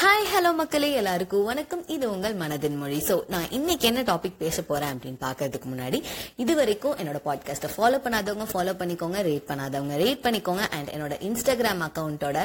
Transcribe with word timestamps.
Hi 0.00 0.26
hello 0.32 0.54
மக்களே 0.54 0.88
எல்லாருக்கும் 0.92 1.44
வணக்கம். 1.44 1.86
இது 1.86 2.10
உங்கள் 2.10 2.34
மனதின் 2.36 2.76
மொழி. 2.76 2.98
ஸோ 3.06 3.14
நான் 3.28 3.46
இன்னைக்கு 3.50 3.86
என்ன 3.86 4.00
டாபிக் 4.02 4.36
பேச 4.38 4.62
போறேன் 4.62 4.92
அப்படின்னு 4.94 5.20
பார்க்கறதுக்கு 5.20 5.68
முன்னாடி 5.72 5.98
இது 6.36 6.54
வரைக்கும் 6.54 6.96
என்னோட 6.96 7.18
பாட்காஸ்ட்டை 7.24 7.70
ஃபாலோ 7.76 7.98
பண்ணாதவங்க 8.04 8.46
ஃபாலோ 8.52 8.74
பண்ணிக்கோங்க 8.80 9.20
ரேட் 9.28 9.48
பண்ணாதவங்க 9.50 9.96
ரேட் 10.02 10.22
பண்ணிக்கோங்க. 10.26 10.64
அண்ட் 10.78 10.90
என்னோட 10.96 11.16
இன்ஸ்டாகிராம் 11.28 11.84
அக்கௌண்ட்டோட 11.88 12.42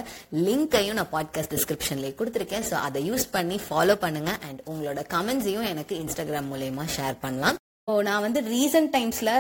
லிங்கையும் 0.48 1.00
நான் 1.00 1.12
பாட்காஸ்ட் 1.12 1.56
டிஸ்கிரிப்ஷன்லேயே 1.56 2.14
கொடுத்துருக்கேன். 2.22 2.68
ஸோ 2.70 2.74
அதை 2.74 3.02
யூஸ் 3.12 3.28
பண்ணி 3.32 3.60
ஃபாலோ 3.70 3.96
பண்ணுங்க. 4.06 4.38
அண்ட் 4.50 4.62
உங்களோட 4.74 5.04
கமெண்ட்ஸையும் 5.16 5.70
எனக்கு 5.74 5.96
இன்ஸ்டாகிராம் 6.04 6.50
மூலயமா 6.54 6.86
ஷேர் 6.98 7.18
பண்ணலாம். 7.26 7.60
ஸோ 7.88 8.02
நான் 8.02 8.22
வந்து 8.22 8.40
ரீசன்ட் 8.42 8.92
டைம்ஸில் 8.94 9.32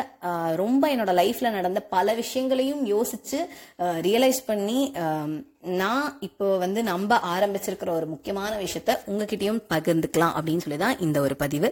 ரொம்ப 0.55 0.83
என்னோட 0.95 1.11
லைஃப்பில் 1.13 1.51
நடந்த 1.51 1.79
பல 1.89 2.13
விஷயங்களையும் 2.13 2.85
யோசித்து 2.85 3.39
ரியலைஸ் 4.01 4.39
பண்ணி 4.45 4.79
நான் 5.73 6.17
இப்போ 6.19 6.57
வந்து 6.57 6.83
நம்ப 6.83 7.19
ஆரம்பிச்சிருக்கிற 7.33 7.89
ஒரு 7.89 8.05
முக்கியமான 8.05 8.51
விஷயத்த 8.57 8.97
உங்ககிட்டயும் 9.07 9.61
பகிர்ந்துக்கலாம் 9.69 10.33
அப்படின்னு 10.37 10.57
சொல்லி 10.57 10.77
தான் 10.77 10.99
இந்த 10.99 11.21
ஒரு 11.21 11.35
பதிவு. 11.35 11.69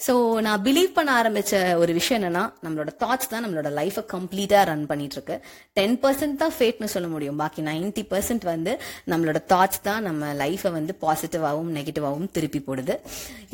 ஸோ 0.00 0.14
நான் 0.46 0.62
பிலீவ் 0.64 0.90
பண்ண 0.96 1.10
ஆரம்பிச்ச 1.20 1.52
ஒரு 1.82 1.92
விஷயம் 1.98 2.18
என்னன்னா 2.18 2.42
நம்மளோட 2.64 2.90
தாட்ஸ் 3.02 3.28
தான் 3.30 3.42
நம்மளோட 3.44 3.68
லைஃபை 3.78 4.02
கம்ப்ளீட்டாக 4.12 4.64
ரன் 4.70 4.82
பண்ணிட்டு 4.90 5.16
இருக்கு 5.18 5.36
டென் 5.78 5.96
பர்சன்ட் 6.02 6.36
தான் 6.42 6.52
ஃபேட்னு 6.56 6.88
சொல்ல 6.94 7.08
முடியும். 7.12 7.38
பாக்கி 7.42 7.60
நைன்டி 7.68 8.02
பர்சன்ட் 8.10 8.44
வந்து 8.50 8.72
நம்மளோட 9.12 9.38
தாட்ஸ் 9.52 9.80
தான் 9.86 10.02
நம்ம 10.08 10.32
லைஃபை 10.42 10.70
வந்து 10.76 10.94
பாசிட்டிவாகவும் 11.04 11.70
நெகட்டிவாகவும் 11.76 12.28
திருப்பி 12.36 12.60
போடுது. 12.66 12.96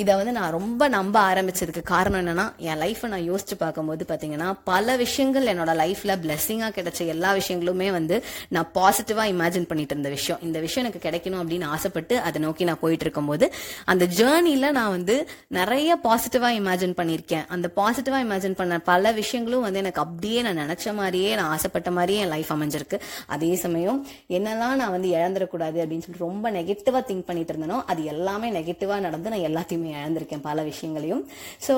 இதை 0.03 0.17
வந்து 0.21 0.33
நான் 0.39 0.51
ரொம்ப 0.57 0.89
நம்ப 0.97 1.17
ஆரம்பிச்சதுக்கு 1.31 1.83
காரணம் 1.93 2.21
என்னன்னா 2.23 2.47
என் 2.71 2.81
லைஃப்பை 2.85 3.11
நான் 3.15 3.25
யோசிச்சு 3.31 3.59
பார்க்கும்போது 3.63 4.07
பார்த்தீங்கன்னா 4.11 4.49
பல 4.71 4.97
விஷயங்கள் 5.05 5.47
என்னோட 5.55 5.75
லைஃப்பில் 5.83 6.15
பிளெஸ்ஸிங்காக 6.25 6.73
கிடைச்ச 6.81 7.01
எல்லா 7.15 7.33
விஷயங்களுமே 7.41 7.89
வந்து 7.99 8.19
நான் 8.57 8.71
பாசிட்டிவாக 8.81 9.35
இமேஜின் 9.35 9.69
பண்ணிட்டு 9.73 9.97
இருந்த 9.97 10.13
விஷயம். 10.17 10.43
இந்த 10.49 10.59
விஷயம் 10.67 10.87
எனக்கு 10.87 11.05
கிடைக்கணும் 11.07 11.43
அப்படின்னு 11.45 11.71
ஆசைப்பட்டு 11.77 12.17
அதை 12.27 12.45
நோக்கி 12.49 12.71
நான் 12.73 12.83
போயிட்டு 12.85 13.07
இருக்கும்போது 13.09 13.49
அந்த 13.95 14.05
ஜேர்னியில் 14.21 14.71
நான் 14.81 14.93
வந்து 14.99 15.17
நிறைய 15.61 15.91
பாசிட்டிவ் 15.97 16.31
இமேஜின் 16.33 16.95
பண்ணியிருக்கேன். 16.99 17.45
அந்த 17.55 17.67
பாசிட்டிவாக 17.77 18.25
இமேஜின் 18.27 18.57
பண்ண 18.61 18.79
பல 18.89 19.13
விஷயங்களும் 19.19 19.65
வந்து 19.67 19.81
எனக்கு 19.83 20.01
அப்படியே 20.05 20.41
நான் 20.47 20.61
நினச்ச 20.63 20.95
மாதிரியே 20.99 21.31
நான் 21.39 21.51
ஆசைப்பட்ட 21.55 21.91
மாதிரியே 21.97 22.21
என் 22.25 22.33
லைஃப் 22.35 22.51
அமைஞ்சிருக்கு. 22.55 22.99
அதே 23.35 23.51
சமயம் 23.65 23.99
என்னெல்லாம் 24.37 24.77
நான் 24.81 24.95
வந்து 24.97 25.09
இழந்துடக்கூடாது 25.17 25.79
அப்படின்னு 25.83 26.05
சொல்லிட்டு 26.07 26.27
ரொம்ப 26.29 26.51
நெகட்டிவாக 26.59 27.03
திங்க் 27.09 27.27
பண்ணிட்டு 27.29 27.55
இருந்தனோ 27.55 27.79
அது 27.93 28.03
எல்லாமே 28.15 28.51
நெகட்டிவாக 28.59 29.01
நடந்து 29.07 29.33
நான் 29.35 29.47
எல்லாத்தையுமே 29.51 29.93
இழந்திருக்கேன் 30.01 30.45
பல 30.49 30.63
விஷயங்களையும். 30.71 31.23
ஸோ 31.67 31.77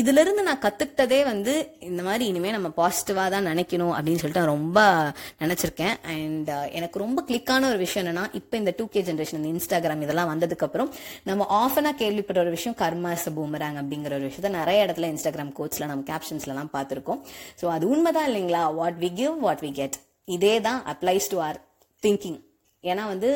இதுலேருந்து 0.00 0.44
நான் 0.48 0.62
கற்றுக்கிட்டதே 0.66 1.20
வந்து 1.30 1.54
இந்த 1.90 2.02
மாதிரி 2.08 2.26
இனிமேல் 2.32 2.56
நம்ம 2.58 2.72
பாசிட்டிவாக 2.80 3.28
தான் 3.36 3.48
நினைக்கணும் 3.50 3.94
அப்படின்னு 3.96 4.22
சொல்லிட்டு 4.22 4.44
நான் 4.44 4.54
ரொம்ப 4.56 4.80
நினச்சிருக்கேன். 5.44 5.94
அண்ட் 6.14 6.50
uh, 6.56 6.64
எனக்கு 6.78 6.96
ரொம்ப 7.04 7.18
கிளிக்கான 7.28 7.68
ஒரு 7.72 7.78
விஷயம் 7.84 8.02
என்னன்னா 8.04 8.26
இப்போ 8.40 8.54
இந்த 8.62 8.74
டூ 8.78 8.86
கே 8.94 9.02
ஜென்ரேஷன் 9.10 9.40
இந்த 9.40 9.50
இன்ஸ்டாகிராம் 9.54 10.04
இதெல்லாம் 10.06 10.30
வந்ததுக்கப்புறம் 10.32 10.90
நம்ம 11.24 11.46
ஆஃபனாக 11.62 11.96
கேள்விப்பட்ட 12.02 12.40
ஒரு 12.46 12.54
விஷயம் 12.56 12.78
கர்மா 12.82 13.12
பூமராங் 13.34 13.73
அப்படிங்கிற 13.80 14.14
ஒரு 14.20 14.28
விஷயத்த 14.30 14.52
நிறைய 14.60 14.86
இடத்துல 14.86 15.10
இன்ஸ்டாகிராம் 15.14 15.52
கோச்சில் 15.58 15.90
நம்ம 15.92 16.06
கேப்ஷன்ஸ்லாம் 16.12 16.72
பார்த்துருக்கோம். 16.78 17.20
ஸோ 17.60 17.66
அது 17.76 17.84
உண்மைதான் 17.96 18.28
இல்லைங்களா? 18.30 18.64
What 18.80 18.98
we 19.04 19.12
give 19.20 19.36
what 19.46 19.62
we 19.66 19.72
get 19.82 19.98
இதே 20.38 20.56
தான் 20.70 20.82
அப்ளைஸ் 20.94 21.30
டு 21.34 21.38
ஆர் 21.46 21.60
திங்கிங் 22.02 22.40
ஏன்னா 22.84 23.04
வந்து 23.10 23.28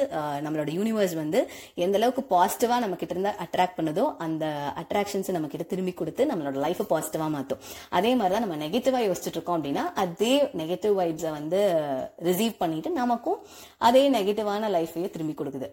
நம்மளோட 0.44 0.70
யூனிவர்ஸ் 0.78 1.14
வந்து 1.20 1.38
எந்த 1.84 1.96
அளவுக்கு 1.98 2.22
பாசிட்டிவாக 2.32 2.82
நம்ம 2.84 2.96
கிட்ட 3.00 3.14
இருந்து 3.14 3.30
அட்ராக்ட் 3.44 3.78
பண்ணுதோ 3.78 4.04
அந்த 4.24 4.44
அட்ராக்ஷன்ஸ் 4.82 5.30
நம்ம 5.36 5.48
கிட்ட 5.52 5.64
திரும்பி 5.70 5.92
கொடுத்து 6.00 6.22
நம்மளோட 6.30 6.58
லைஃபை 6.64 6.86
பாசிட்டிவாக 6.92 7.34
மாற்றும் 7.36 7.62
அதே 7.98 8.10
மாதிரி 8.20 8.34
தான் 8.34 8.44
நம்ம 8.46 8.58
நெகட்டிவாக 8.64 9.06
யோசிச்சுட்டு 9.08 9.38
இருக்கோம் 9.38 9.58
அப்படின்னா 9.58 9.84
அதே 10.04 10.34
நெகட்டிவ் 10.62 10.94
வைப்ஸை 11.00 11.32
வந்து 11.38 11.60
ரிசீவ் 12.28 12.54
பண்ணிட்டு 12.62 12.92
நமக்கும் 13.02 13.40
அதே 13.88 14.04
நெகட்டிவான 14.18 14.70
லைஃபையே 14.76 15.10
திரும்பி 15.16 15.36
கொடுக்குது. 15.40 15.70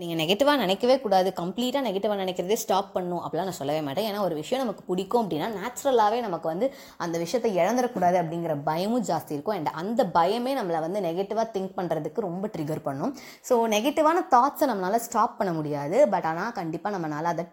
நீங்கள் 0.00 0.18
நெகட்டிவாக 0.20 0.60
நினைக்கவே 0.62 0.94
கூடாது. 1.00 1.30
கம்ப்ளீட்டாக 1.40 1.84
நெகட்டிவாக 1.86 2.16
நினைக்கிறதே 2.22 2.56
ஸ்டாப் 2.62 2.92
பண்ணும். 2.94 3.20
அப்படிலாம் 3.24 3.48
நான் 3.48 3.58
சொல்லவே 3.58 3.80
மாட்டேன். 3.86 4.06
ஏன்னா 4.10 4.20
ஒரு 4.26 4.34
விஷயம் 4.38 4.62
நமக்கு 4.64 4.82
பிடிக்கும் 4.86 5.22
அப்படின்னா 5.22 5.48
நேச்சுரலாகவே 5.56 6.18
நமக்கு 6.26 6.46
வந்து 6.52 6.66
அந்த 7.04 7.16
விஷயத்தை 7.24 7.50
இழந்துடக்கூடாது 7.58 8.16
அப்படிங்கிற 8.22 8.54
பயமும் 8.68 9.04
ஜாஸ்தி 9.10 9.36
இருக்கும். 9.36 9.56
அண்ட் 9.58 9.70
அந்த 9.82 10.04
பயமே 10.16 10.54
நம்மளை 10.60 10.80
வந்து 10.86 11.00
நெகட்டிவாக 11.08 11.46
திங்க் 11.56 11.76
பண்ணுறதுக்கு 11.78 12.26
ரொம்ப 12.28 12.48
ட்ரிகர் 12.54 12.86
பண்ணும். 12.88 13.12
ஸோ 13.48 13.56
நெகட்டிவான 13.74 14.22
தாட்ஸை 14.36 14.68
நம்மளால் 14.72 15.04
ஸ்டாப் 15.08 15.38
பண்ண 15.40 15.52
முடியாது. 15.58 15.98
பட் 16.14 16.28
ஆனால் 16.32 16.56
கண்டிப்பாக 16.60 16.94
நம்மளால் 16.96 17.32
அதை 17.34 17.44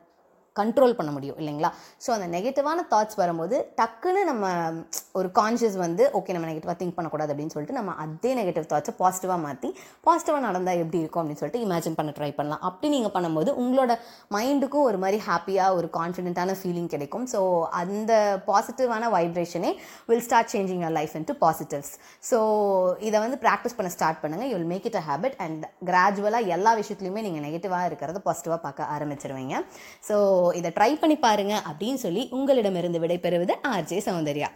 கண்ட்ரோல் 0.60 0.98
பண்ண 1.00 1.12
முடியும் 1.18 1.40
இல்லைங்களா? 1.42 1.72
ஸோ 2.06 2.10
அந்த 2.18 2.28
நெகட்டிவான 2.36 2.86
தாட்ஸ் 2.94 3.20
வரும்போது 3.24 3.58
டக்குன்னு 3.82 4.24
நம்ம 4.32 4.46
ஒரு 5.20 5.32
கான்ஷியஸ் 5.40 5.78
வந்து 5.86 6.04
ஓகே 6.20 6.34
நம்ம 6.36 6.48
நெகட்டிவாக 6.52 6.78
திங்க் 6.82 6.98
பண்ணக்கூடாது 6.98 7.32
அப்படின்னு 7.34 7.54
சொல்லிட்டு 7.56 7.78
நம்ம 7.80 7.96
அதே 8.06 8.32
நெகட்டிவ் 8.40 8.70
தாட்ஸை 8.74 8.94
பாசிட்டிவாக 9.02 9.40
மாற்றி 9.46 9.72
பாசிட்டிவாக 10.08 10.44
நடந்தால் 10.48 10.82
எப்படி 10.84 11.02
இருக்கும் 11.04 11.22
அப்படின்னு 11.22 11.42
சொல்லிட்டு 11.42 11.64
இமேஜின் 11.66 11.98
பண்ண 12.00 12.12
ட்ரை 12.18 12.32
பண்ணலாம். 12.40 12.64
அப்படி 12.70 12.90
நீங்கள் 12.96 13.14
பண்ணும்போது 13.16 13.52
உங்களோட 13.64 13.92
மைண்டுக்கும் 14.36 14.88
ஒரு 14.90 14.98
மாதிரி 15.04 15.20
ஹாப்பியாக 15.28 15.78
ஒரு 15.80 15.88
கான்ஃபிடென்ட்டான 16.00 16.56
ஃபீலிங் 16.60 16.90
கிடைக்கும். 16.94 17.26
ஸோ 17.34 17.40
அந்த 17.82 18.14
பாசிட்டிவான 18.50 19.10
வைப்ரேஷனே 19.16 19.72
will 20.10 20.26
start 20.28 20.52
changing 20.54 20.84
your 20.86 20.96
life 21.00 21.16
into 21.20 21.36
positives 21.44 21.94
so 22.30 22.38
இதை 23.08 23.18
வந்து 23.26 23.40
ப்ராக்டிஸ் 23.46 23.78
பண்ண 23.78 23.92
ஸ்டார்ட் 23.96 24.22
பண்ணுங்கள் 24.24 24.50
you 24.52 24.56
will 24.58 24.72
make 24.74 24.88
it 24.90 25.00
a 25.02 25.04
habit 25.10 25.38
and 25.46 25.64
கிராஜுவலாக 25.90 26.54
எல்லா 26.56 26.74
விஷயத்துலையுமே 26.82 27.24
நீங்கள் 27.28 27.46
நெகட்டிவாக 27.48 27.90
இருக்கிறத 27.90 28.22
பாசிட்டிவாக 28.28 28.60
பார்க்க 28.66 28.90
ஆரம்பிச்சிருவீங்க. 28.96 29.56
ஸோ 30.10 30.18
இதை 30.56 30.72
ட்ரை 30.76 31.00
பண்ணி 31.00 31.16
பாருங்க 31.16 31.62
அப்படின்னு 31.70 31.94
சொல்லி 31.94 32.28
உங்களிடமிருந்து 32.32 33.00
விடைபெறுவது 33.00 33.54
ஆர்ஜே 33.68 34.00
சௌந்தர்யா. 34.06 34.48